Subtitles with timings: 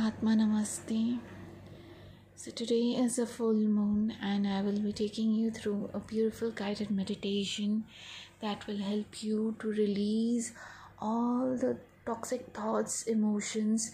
[0.00, 1.18] Atma Namaste.
[2.36, 6.52] So, today is a full moon, and I will be taking you through a beautiful
[6.52, 7.84] guided meditation
[8.40, 10.52] that will help you to release
[11.00, 13.90] all the toxic thoughts, emotions,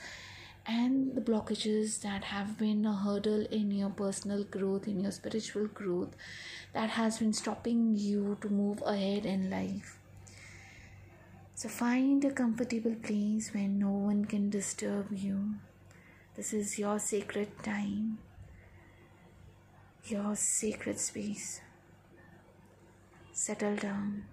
[0.67, 5.69] and the blockages that have been a hurdle in your personal growth, in your spiritual
[5.69, 6.15] growth,
[6.75, 9.99] that has been stopping you to move ahead in life.
[11.55, 15.55] So, find a comfortable place where no one can disturb you.
[16.37, 18.19] This is your sacred time,
[20.07, 21.61] your sacred space.
[23.33, 24.25] Settle down.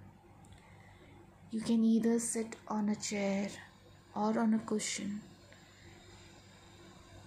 [1.52, 3.50] You can either sit on a chair
[4.16, 5.22] or on a cushion.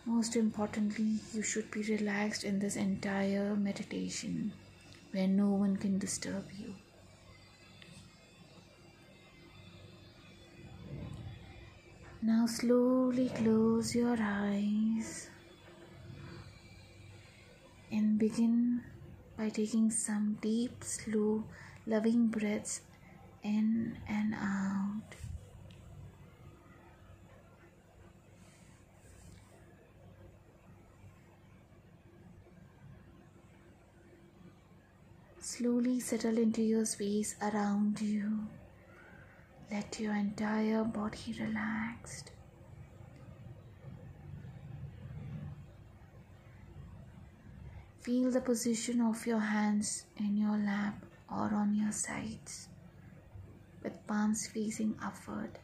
[0.05, 4.53] Most importantly, you should be relaxed in this entire meditation
[5.13, 6.75] where no one can disturb you.
[12.27, 15.29] Now slowly close your eyes
[17.93, 18.81] and begin
[19.37, 21.45] by taking some deep, slow,
[21.87, 22.81] loving breaths
[23.43, 25.17] in and out.
[35.41, 38.47] Slowly settle into your space around you.
[39.75, 42.31] Let your entire body relaxed.
[48.03, 52.69] Feel the position of your hands in your lap or on your sides
[53.83, 55.59] with palms facing upward.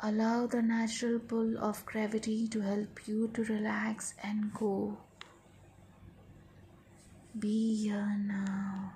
[0.00, 4.96] Allow the natural pull of gravity to help you to relax and go.
[7.38, 8.92] Be here now.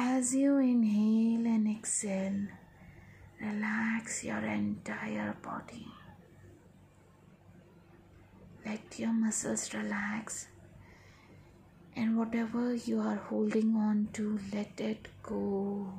[0.00, 2.46] As you inhale and exhale,
[3.40, 5.88] relax your entire body.
[8.64, 10.46] Let your muscles relax,
[11.96, 15.92] and whatever you are holding on to, let it go.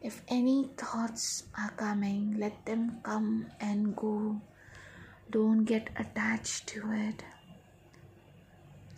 [0.00, 4.40] If any thoughts are coming, let them come and go.
[5.28, 7.24] Don't get attached to it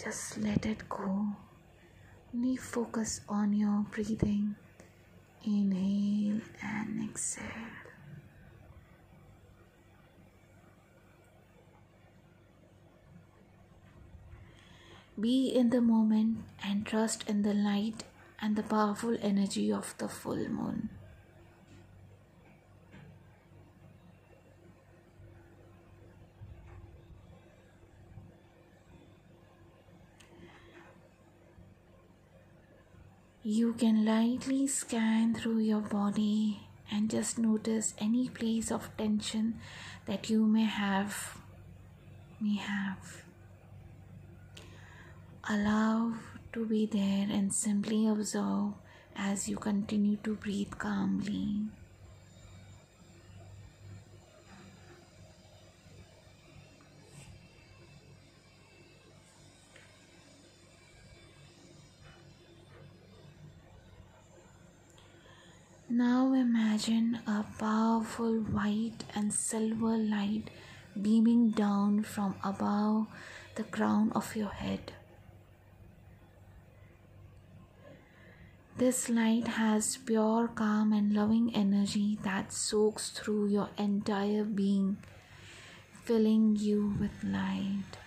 [0.03, 1.27] just let it go.
[2.61, 4.55] Focus on your breathing.
[5.45, 7.45] Inhale and exhale.
[15.19, 18.05] Be in the moment and trust in the light
[18.41, 20.91] and the powerful energy of the full moon.
[33.49, 39.59] You can lightly scan through your body and just notice any place of tension
[40.05, 41.39] that you may have
[42.43, 43.25] may have.
[45.49, 46.13] Allow
[46.53, 48.75] to be there and simply observe
[49.17, 51.69] as you continue to breathe calmly
[65.99, 70.45] Now imagine a powerful white and silver light
[71.03, 73.09] beaming down from above
[73.57, 74.93] the crown of your head.
[78.77, 84.99] This light has pure, calm, and loving energy that soaks through your entire being,
[86.05, 87.99] filling you with light.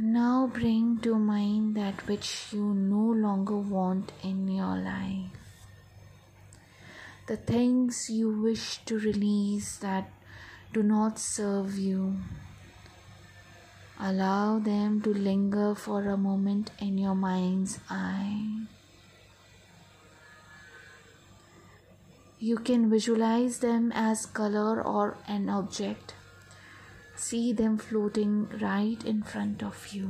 [0.00, 5.32] Now bring to mind that which you no longer want in your life.
[7.26, 10.08] The things you wish to release that
[10.72, 12.14] do not serve you.
[13.98, 18.66] Allow them to linger for a moment in your mind's eye.
[22.38, 26.14] You can visualize them as color or an object
[27.18, 30.08] see them floating right in front of you.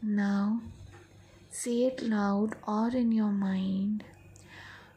[0.00, 0.60] Now,
[1.50, 4.04] say it loud or in your mind.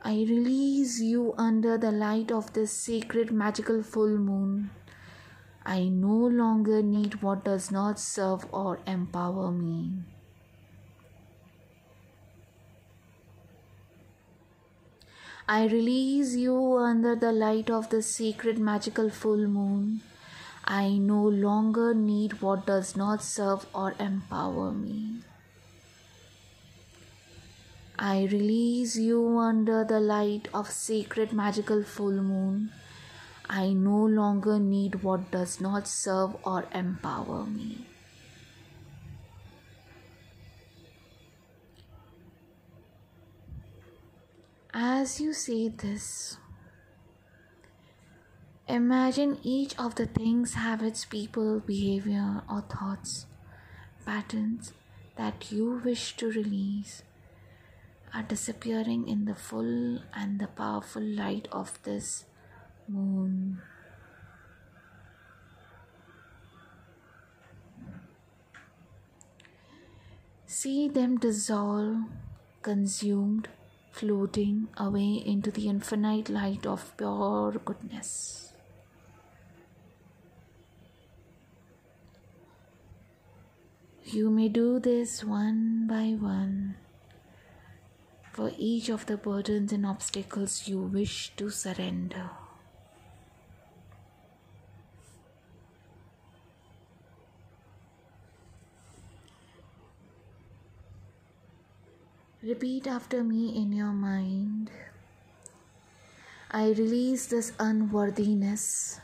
[0.03, 4.69] I release you under the light of this sacred magical full moon.
[5.65, 9.91] I no longer need what does not serve or empower me.
[15.47, 20.01] I release you under the light of the sacred magical full moon.
[20.63, 25.23] I no longer need what does not serve or empower me.
[27.97, 32.71] I release you under the light of sacred magical full moon.
[33.49, 37.90] I no longer need what does not serve or empower me.
[44.73, 46.37] As you say this,
[48.69, 53.25] imagine each of the things, habits, people, behavior, or thoughts,
[54.05, 54.71] patterns
[55.17, 57.03] that you wish to release
[58.13, 62.23] are disappearing in the full and the powerful light of this
[62.87, 63.61] moon.
[70.45, 72.03] See them dissolve,
[72.61, 73.49] consumed,
[73.91, 78.53] floating away into the infinite light of pure goodness.
[84.03, 86.75] You may do this one by one
[88.31, 92.29] for each of the burdens and obstacles you wish to surrender.
[102.51, 104.69] Repeat after me in your mind.
[106.51, 108.99] I release this unworthiness.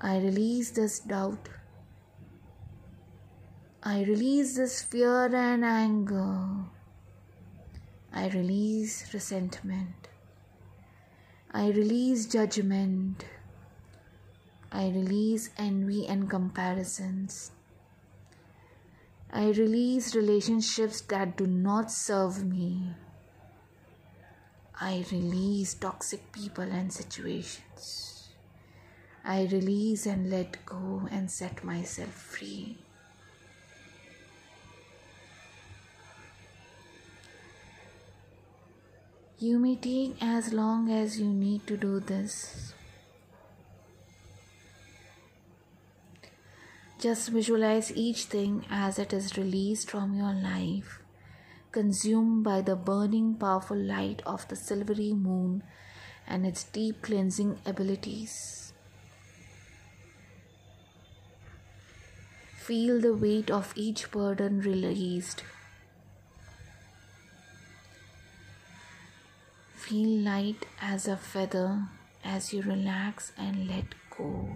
[0.00, 1.50] I release this doubt.
[3.82, 6.38] I release this fear and anger.
[8.14, 10.08] I release resentment.
[11.52, 13.26] I release judgment.
[14.72, 17.50] I release envy and comparisons.
[19.36, 22.92] I release relationships that do not serve me.
[24.80, 28.30] I release toxic people and situations.
[29.22, 32.78] I release and let go and set myself free.
[39.38, 42.72] You may take as long as you need to do this.
[46.98, 51.02] Just visualize each thing as it is released from your life,
[51.70, 55.62] consumed by the burning, powerful light of the silvery moon
[56.26, 58.72] and its deep cleansing abilities.
[62.56, 65.44] Feel the weight of each burden released.
[69.74, 71.86] Feel light as a feather
[72.24, 73.84] as you relax and let
[74.16, 74.48] go.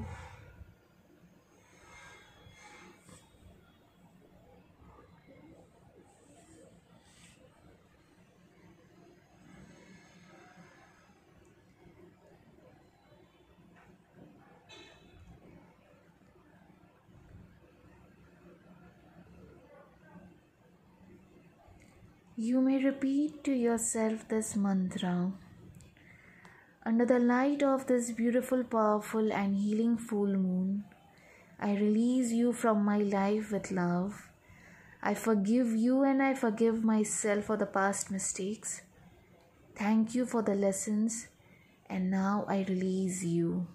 [22.43, 25.31] You may repeat to yourself this mantra.
[26.87, 30.85] Under the light of this beautiful, powerful, and healing full moon,
[31.59, 34.31] I release you from my life with love.
[35.03, 38.81] I forgive you and I forgive myself for the past mistakes.
[39.77, 41.27] Thank you for the lessons,
[41.91, 43.67] and now I release you.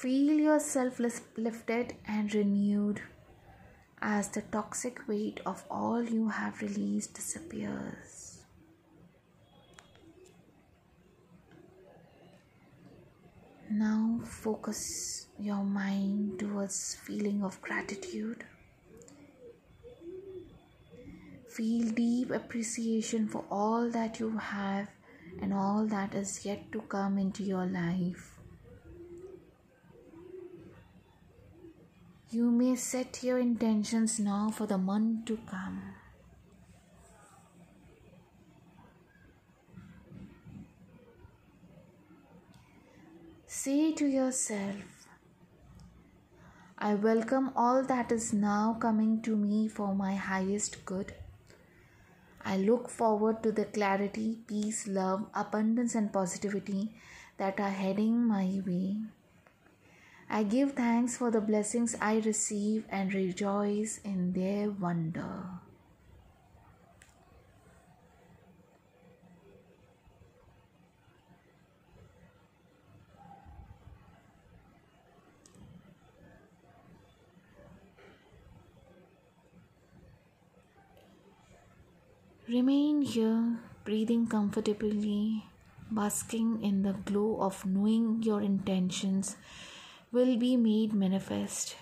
[0.00, 3.02] Feel yourself lifted and renewed
[4.00, 8.38] as the toxic weight of all you have released disappears.
[13.68, 18.42] Now focus your mind towards feeling of gratitude.
[21.46, 24.88] Feel deep appreciation for all that you have
[25.42, 28.29] and all that is yet to come into your life.
[32.32, 35.82] You may set your intentions now for the month to come.
[43.48, 44.76] Say to yourself,
[46.78, 51.12] I welcome all that is now coming to me for my highest good.
[52.44, 56.94] I look forward to the clarity, peace, love, abundance, and positivity
[57.38, 58.98] that are heading my way.
[60.32, 65.58] I give thanks for the blessings I receive and rejoice in their wonder.
[82.46, 85.44] Remain here, breathing comfortably,
[85.90, 89.36] basking in the glow of knowing your intentions
[90.12, 91.76] will be made manifest.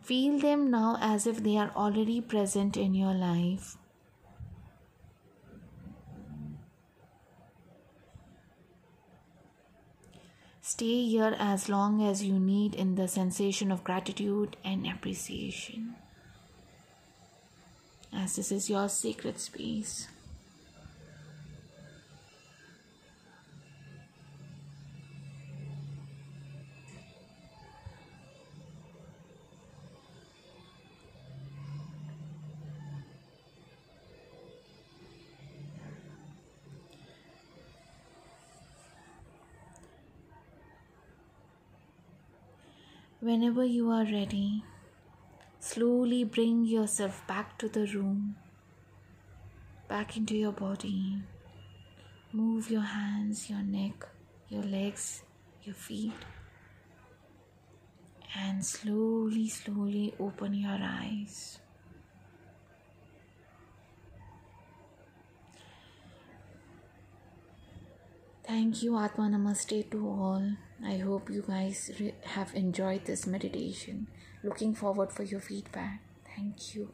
[0.00, 3.76] Feel them now as if they are already present in your life.
[10.60, 15.96] Stay here as long as you need in the sensation of gratitude and appreciation,
[18.12, 20.08] as this is your sacred space.
[43.22, 44.64] Whenever you are ready,
[45.60, 48.34] slowly bring yourself back to the room,
[49.86, 51.22] back into your body.
[52.32, 54.08] Move your hands, your neck,
[54.48, 55.22] your legs,
[55.62, 56.12] your feet,
[58.36, 61.60] and slowly, slowly open your eyes.
[68.44, 70.42] Thank you, Atma Namaste to all.
[70.84, 74.08] I hope you guys re- have enjoyed this meditation.
[74.42, 76.02] Looking forward for your feedback.
[76.36, 76.90] Thank you.